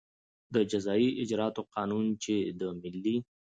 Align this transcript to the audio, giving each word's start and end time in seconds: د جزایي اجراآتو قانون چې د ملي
د 0.53 0.55
جزایي 0.71 1.09
اجراآتو 1.23 1.61
قانون 1.75 2.05
چې 2.23 2.35
د 2.59 2.61
ملي 2.81 3.17